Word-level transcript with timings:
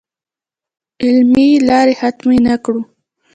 علمي 1.03 1.49
لارو 1.67 1.93
ختمې 2.01 2.37
نه 2.47 2.55
کړو. 2.63 2.81